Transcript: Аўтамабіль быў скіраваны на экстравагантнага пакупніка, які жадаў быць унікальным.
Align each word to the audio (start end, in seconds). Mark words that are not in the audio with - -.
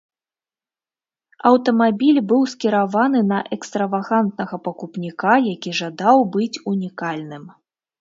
Аўтамабіль 1.49 2.21
быў 2.31 2.41
скіраваны 2.55 3.19
на 3.33 3.39
экстравагантнага 3.59 4.55
пакупніка, 4.67 5.33
які 5.55 5.79
жадаў 5.85 6.29
быць 6.37 6.55
унікальным. 6.77 7.43